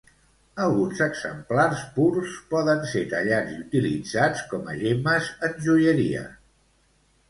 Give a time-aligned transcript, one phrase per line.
[0.67, 6.31] Alguns exemplars purs poden ser tallats i utilitzats com a gemmes en joieria.